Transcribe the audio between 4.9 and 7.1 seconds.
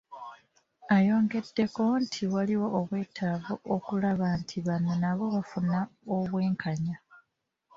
nabo bafuna obwenkanya.